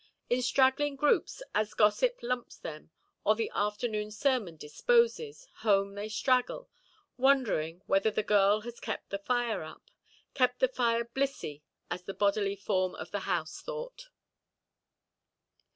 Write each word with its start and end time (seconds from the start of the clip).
In 0.31 0.41
straggling 0.41 0.95
groups, 0.95 1.43
as 1.53 1.75
gossip 1.75 2.17
lumps 2.23 2.57
them, 2.57 2.89
or 3.23 3.35
the 3.35 3.51
afternoon 3.53 4.09
sermon 4.09 4.57
disposes, 4.57 5.47
home 5.57 5.93
they 5.93 6.09
straggle, 6.09 6.71
wondering 7.17 7.83
whether 7.85 8.09
the 8.09 8.23
girl 8.23 8.61
has 8.61 8.79
kept 8.79 9.11
the 9.11 9.19
fire 9.19 9.61
up. 9.61 9.91
Kept 10.33 10.57
the 10.59 10.67
fire 10.67 11.05
"blissy" 11.05 11.61
is 11.91 12.01
the 12.01 12.15
bodily 12.15 12.55
form 12.55 12.95
of 12.95 13.11
the 13.11 13.19
house–thought. 13.29 14.07